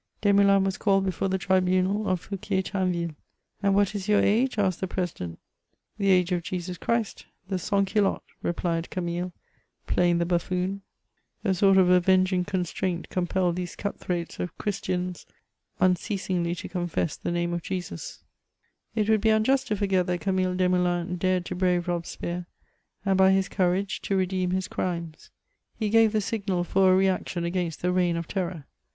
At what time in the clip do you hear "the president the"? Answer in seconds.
4.81-6.09